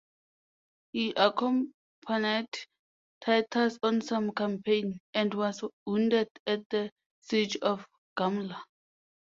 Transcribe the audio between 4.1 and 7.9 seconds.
campaigns, and was wounded at the siege of